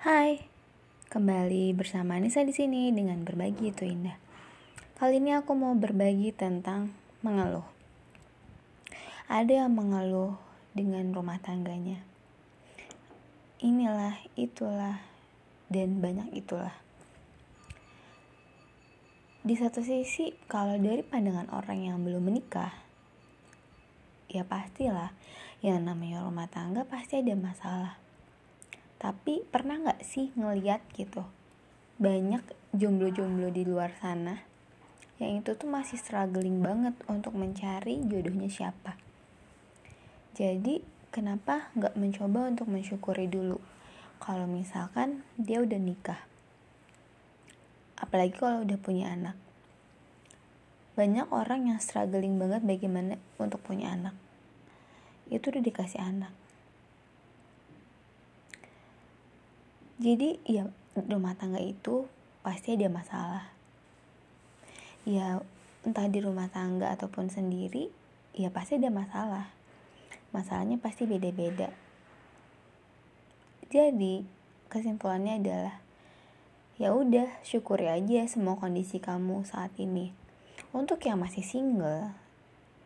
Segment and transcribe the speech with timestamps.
[0.00, 0.40] Hai,
[1.12, 4.16] kembali bersama Nisa di sini dengan berbagi itu indah.
[4.96, 7.68] Kali ini aku mau berbagi tentang mengeluh.
[9.28, 10.40] Ada yang mengeluh
[10.72, 12.00] dengan rumah tangganya.
[13.60, 15.04] Inilah, itulah,
[15.68, 16.72] dan banyak itulah.
[19.44, 22.72] Di satu sisi, kalau dari pandangan orang yang belum menikah,
[24.32, 25.12] ya pastilah
[25.60, 27.99] yang namanya rumah tangga pasti ada masalah
[29.00, 31.24] tapi pernah nggak sih ngeliat gitu
[31.96, 32.44] banyak
[32.76, 34.44] jomblo-jomblo di luar sana
[35.16, 38.96] yang itu tuh masih struggling banget untuk mencari jodohnya siapa?
[40.32, 40.80] Jadi
[41.12, 43.60] kenapa nggak mencoba untuk mensyukuri dulu?
[44.16, 46.20] Kalau misalkan dia udah nikah
[48.00, 49.36] apalagi kalau udah punya anak.
[50.96, 54.16] Banyak orang yang struggling banget bagaimana untuk punya anak.
[55.28, 56.39] Itu udah dikasih anak
[60.00, 60.64] jadi ya
[60.96, 62.08] rumah tangga itu
[62.40, 63.52] pasti ada masalah.
[65.04, 65.44] Ya
[65.84, 67.92] entah di rumah tangga ataupun sendiri
[68.32, 69.52] ya pasti ada masalah.
[70.32, 71.68] Masalahnya pasti beda-beda.
[73.68, 74.24] Jadi
[74.72, 75.76] kesimpulannya adalah
[76.80, 80.16] ya udah syukuri aja semua kondisi kamu saat ini.
[80.72, 82.16] Untuk yang masih single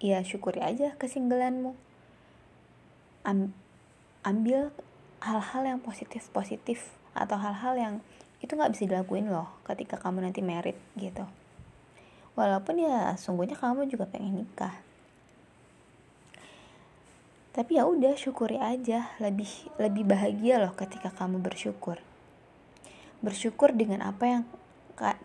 [0.00, 1.76] ya syukuri aja kesinggelanmu.
[3.28, 3.52] Am
[4.24, 4.72] ambil
[5.20, 7.94] hal-hal yang positif positif atau hal-hal yang
[8.42, 11.22] itu nggak bisa dilakuin loh ketika kamu nanti merit gitu.
[12.34, 14.72] Walaupun ya sungguhnya kamu juga pengen nikah.
[17.52, 19.12] Tapi ya udah syukuri aja.
[19.20, 22.00] Lebih lebih bahagia loh ketika kamu bersyukur.
[23.20, 24.42] Bersyukur dengan apa yang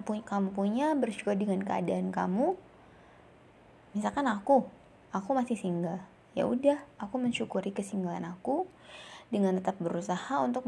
[0.04, 2.60] kamu punya bersyukur dengan keadaan kamu.
[3.96, 4.68] Misalkan aku
[5.16, 6.04] aku masih single.
[6.36, 8.68] Ya udah aku mensyukuri kesinggalan aku
[9.34, 10.68] dengan tetap berusaha untuk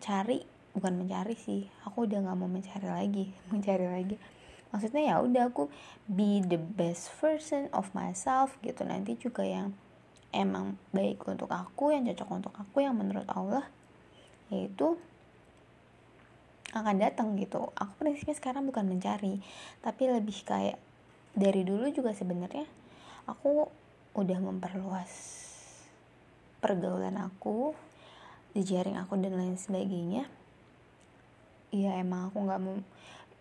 [0.00, 0.42] cari
[0.74, 1.68] bukan mencari sih.
[1.86, 4.16] Aku udah nggak mau mencari lagi mencari lagi.
[4.70, 5.66] Maksudnya ya udah aku
[6.06, 8.82] be the best version of myself gitu.
[8.82, 9.74] Nanti juga yang
[10.30, 13.66] emang baik untuk aku yang cocok untuk aku yang menurut Allah
[14.50, 14.98] yaitu
[16.70, 17.70] akan datang gitu.
[17.74, 19.42] Aku prinsipnya sekarang bukan mencari
[19.82, 20.78] tapi lebih kayak
[21.34, 22.66] dari dulu juga sebenarnya
[23.26, 23.66] aku
[24.18, 25.12] udah memperluas
[26.58, 27.72] pergaulan aku
[28.50, 30.26] di jaring aku dan lain sebagainya
[31.70, 32.78] ya emang aku nggak mau.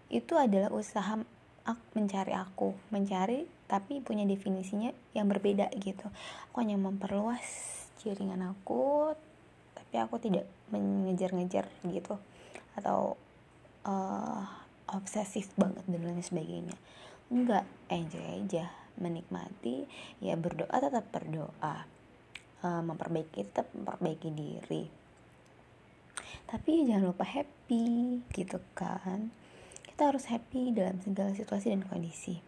[0.09, 1.18] Itu adalah usaha
[1.94, 6.09] mencari aku mencari tapi punya definisinya yang berbeda gitu.
[6.50, 7.46] Aku hanya memperluas
[8.02, 9.14] jaringan aku
[9.78, 12.18] tapi aku tidak mengejar-ngejar gitu
[12.78, 13.18] atau
[13.86, 14.46] uh,
[14.90, 16.78] obsesif banget dan lain sebagainya.
[17.30, 19.88] Enggak enjoy aja menikmati
[20.19, 21.88] ya berdoa tetap berdoa
[22.66, 24.99] uh, memperbaiki tetap memperbaiki diri
[26.50, 29.34] tapi jangan lupa happy gitu kan.
[29.85, 32.40] Kita harus happy dalam segala situasi dan kondisi.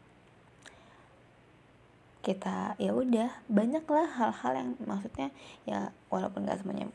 [2.21, 5.33] Kita ya udah banyaklah hal-hal yang maksudnya
[5.65, 6.87] ya walaupun gak semuanya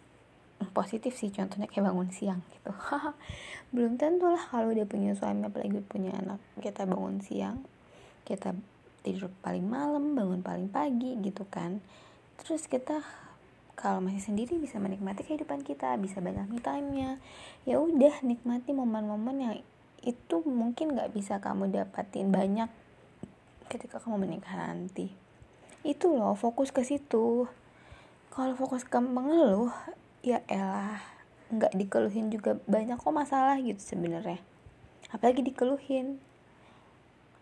[0.73, 2.73] positif sih contohnya kayak bangun siang gitu.
[3.75, 7.67] Belum tentu lah kalau udah punya suami apalagi punya anak kita bangun siang
[8.27, 8.59] kita
[9.07, 11.79] tidur paling malam bangun paling pagi gitu kan.
[12.43, 13.01] Terus kita
[13.77, 17.11] kalau masih sendiri bisa menikmati kehidupan kita bisa banyak me time nya
[17.69, 19.55] ya udah nikmati momen-momen yang
[20.01, 22.73] itu mungkin nggak bisa kamu dapatin banyak
[23.67, 25.11] ketika kamu menikah nanti.
[25.83, 27.51] Itu loh fokus ke situ.
[28.31, 29.75] Kalau fokus ke mengeluh
[30.23, 31.03] ya elah
[31.51, 34.39] nggak dikeluhin juga banyak kok masalah gitu sebenarnya.
[35.11, 36.23] Apalagi dikeluhin.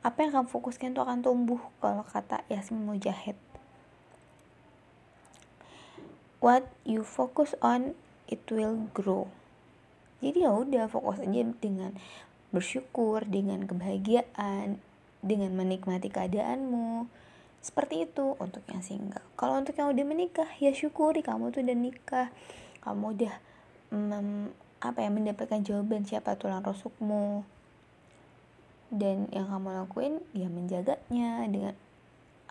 [0.05, 3.41] Apa yang kamu fokuskan itu akan tumbuh kalau kata Yasmin Mujahid
[6.45, 7.97] what you focus on
[8.29, 9.33] it will grow.
[10.21, 11.97] Jadi ya udah fokus aja dengan
[12.53, 14.77] bersyukur dengan kebahagiaan
[15.25, 17.09] dengan menikmati keadaanmu.
[17.65, 19.25] Seperti itu untuk yang single.
[19.41, 22.29] Kalau untuk yang udah menikah ya syukuri kamu tuh udah nikah.
[22.85, 23.35] Kamu udah
[23.97, 24.53] mem,
[24.85, 27.41] apa ya mendapatkan jawaban siapa tulang rusukmu.
[28.93, 31.73] Dan yang kamu lakuin ya menjaganya dengan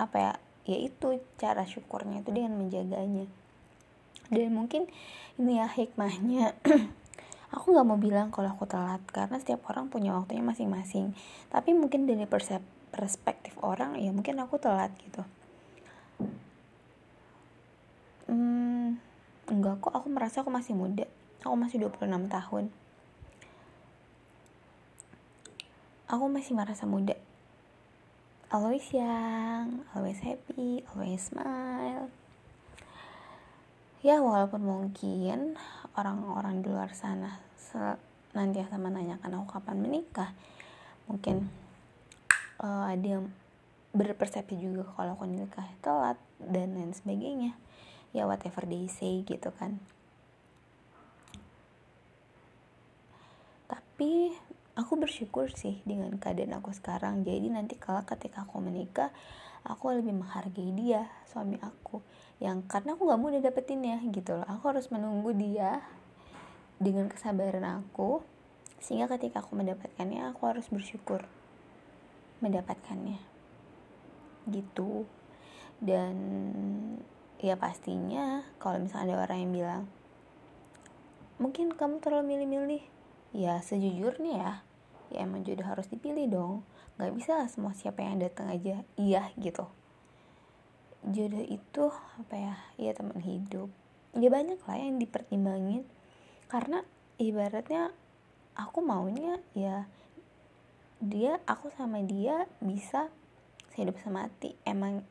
[0.01, 0.33] apa ya
[0.65, 3.29] ya itu cara syukurnya itu dengan menjaganya
[4.29, 4.87] dan mungkin
[5.35, 6.53] ini ya hikmahnya.
[7.53, 11.13] Aku nggak mau bilang kalau aku telat karena setiap orang punya waktunya masing-masing.
[11.53, 12.25] Tapi mungkin dari
[12.89, 15.21] perspektif orang ya mungkin aku telat gitu.
[18.25, 18.97] Hmm,
[19.45, 21.05] enggak kok aku merasa aku masih muda.
[21.45, 22.73] Aku masih 26 tahun.
[26.09, 27.13] Aku masih merasa muda.
[28.49, 32.09] Always young always happy always smile
[34.03, 35.55] ya walaupun mungkin
[35.95, 37.39] orang-orang di luar sana
[38.38, 40.29] nanti sama menanyakan aku kapan menikah
[41.09, 41.50] mungkin
[42.61, 43.25] uh, ada yang
[43.94, 47.53] berpersepsi juga kalau aku nikah telat dan lain sebagainya.
[48.09, 49.77] Ya whatever they say gitu kan.
[53.69, 54.33] Tapi
[54.73, 57.21] aku bersyukur sih dengan keadaan aku sekarang.
[57.21, 59.13] Jadi nanti kalau ketika aku menikah
[59.63, 62.04] aku lebih menghargai dia suami aku.
[62.44, 64.48] Yang karena aku nggak mudah dapetinnya gitu loh.
[64.48, 65.80] Aku harus menunggu dia
[66.80, 68.19] dengan kesabaran aku
[68.83, 71.24] sehingga ketika aku mendapatkannya aku harus bersyukur
[72.44, 73.24] mendapatkannya.
[74.51, 75.07] Gitu.
[75.80, 76.16] Dan
[77.39, 79.83] ya pastinya kalau misalnya ada orang yang bilang
[81.39, 82.83] mungkin kamu terlalu milih-milih.
[83.31, 84.54] Ya sejujurnya ya.
[85.16, 86.68] Ya emang jodoh harus dipilih dong
[86.98, 89.66] nggak bisa lah semua siapa yang datang aja iya gitu.
[91.04, 92.56] Jodoh itu apa ya?
[92.80, 93.68] Ya teman hidup.
[94.16, 95.84] Ya banyak lah yang dipertimbangin.
[96.48, 96.86] Karena
[97.19, 97.92] ibaratnya
[98.54, 99.90] aku maunya ya
[101.04, 103.12] dia aku sama dia bisa
[103.75, 104.56] hidup semati.
[104.63, 105.04] Emang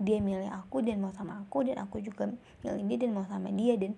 [0.00, 2.32] dia milih aku dan mau sama aku dan aku juga
[2.64, 3.76] milih dia dan mau sama dia.
[3.76, 3.92] Dan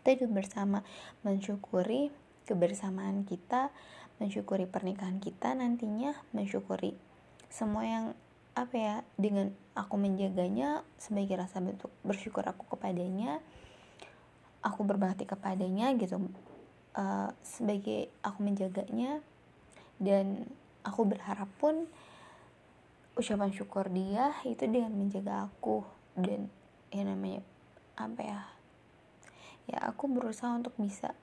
[0.00, 0.80] kita hidup bersama
[1.26, 2.08] mensyukuri
[2.48, 3.68] kebersamaan kita,
[4.16, 6.96] mensyukuri pernikahan kita nantinya, mensyukuri
[7.52, 8.06] semua yang
[8.58, 13.38] apa ya dengan aku menjaganya sebagai rasa bentuk bersyukur aku kepadanya
[14.66, 16.18] aku berbakti kepadanya gitu
[16.98, 19.22] uh, sebagai aku menjaganya
[20.02, 20.50] dan
[20.82, 21.86] aku berharap pun
[23.14, 25.86] ucapan syukur dia itu dengan menjaga aku
[26.18, 26.50] dan
[26.90, 27.46] ya namanya
[27.94, 28.40] apa ya
[29.70, 31.14] ya aku berusaha untuk bisa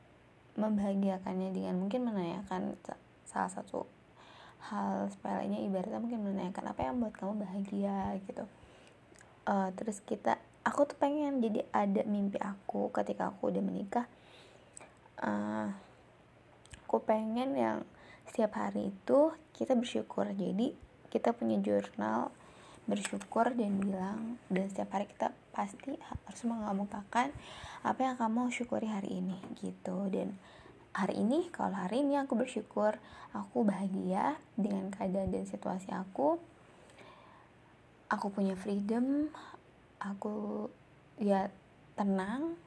[0.56, 2.80] membahagiakannya dengan mungkin menanyakan
[3.28, 3.84] salah satu
[4.72, 8.18] hal sepelenya ibaratnya mungkin menanyakan apa yang buat kamu bahagia?
[8.26, 8.48] gitu.
[9.46, 14.08] Uh, terus kita aku tuh pengen jadi ada mimpi aku ketika aku udah menikah.
[15.22, 15.70] Uh,
[16.88, 17.78] aku pengen yang
[18.26, 20.26] setiap hari itu kita bersyukur.
[20.34, 20.74] Jadi
[21.14, 22.34] kita punya jurnal
[22.86, 27.34] bersyukur dan bilang dan setiap hari kita pasti harus mengemukakan
[27.82, 30.10] apa yang kamu syukuri hari ini gitu.
[30.14, 30.38] Dan
[30.94, 32.98] hari ini kalau hari ini aku bersyukur
[33.34, 36.38] aku bahagia dengan keadaan dan situasi aku.
[38.06, 39.34] Aku punya freedom
[39.98, 40.70] aku
[41.18, 41.50] ya
[41.98, 42.60] tenang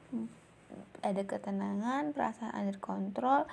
[0.99, 3.47] ada ketenangan perasaan under kontrol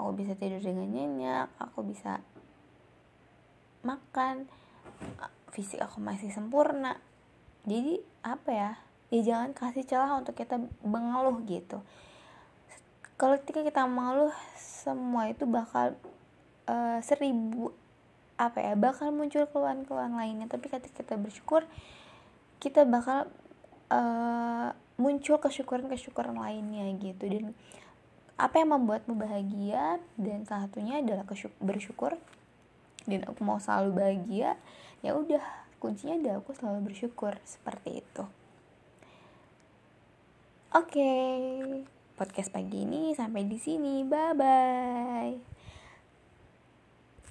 [0.00, 2.18] aku bisa tidur dengan nyenyak aku bisa
[3.86, 4.50] makan
[5.52, 6.96] fisik aku masih sempurna.
[7.68, 8.70] Jadi apa ya?
[9.08, 11.80] Ya jangan kasih celah untuk kita mengeluh gitu.
[13.18, 15.96] Kalau ketika kita mengeluh semua itu bakal
[16.68, 17.74] uh, seribu
[18.38, 18.72] apa ya?
[18.78, 20.46] Bakal muncul keluhan-keluhan lainnya.
[20.46, 21.64] Tapi ketika kita bersyukur
[22.58, 23.30] kita bakal
[23.90, 27.24] uh, muncul kesyukuran-kesyukuran lainnya gitu.
[27.26, 27.54] Dan
[28.38, 30.02] apa yang membuatmu bahagia?
[30.18, 31.24] Dan salah satunya adalah
[31.58, 32.18] bersyukur
[33.08, 34.54] dan aku mau selalu bahagia
[35.00, 35.42] ya udah
[35.80, 38.24] kuncinya adalah aku selalu bersyukur seperti itu
[40.76, 41.82] oke okay.
[42.20, 45.57] podcast pagi ini sampai di sini bye bye